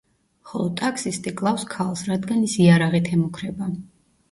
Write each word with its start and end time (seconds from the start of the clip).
ხოლო 0.51 0.63
ტაქსისტი 0.79 1.33
კლავს 1.41 1.67
ქალს, 1.75 2.03
რადგან 2.09 2.43
ის 2.49 2.57
იარაღით 2.65 3.15
ემუქრება. 3.21 3.73